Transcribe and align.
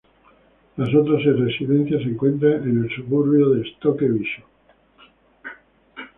Las 0.77 0.95
otras 0.95 1.21
seis 1.21 1.37
residencias 1.39 2.01
se 2.01 2.09
encuentran 2.09 2.63
en 2.67 2.83
el 2.83 2.89
suburbio 2.89 3.51
de 3.51 3.69
Stoke 3.69 4.07
Bishop. 4.11 4.45